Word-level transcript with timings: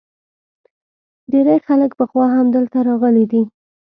ډیری 1.31 1.57
خلک 1.67 1.91
پخوا 1.99 2.25
هم 2.35 2.47
دلته 2.55 2.77
راغلي 2.89 3.25
دي 3.31 3.43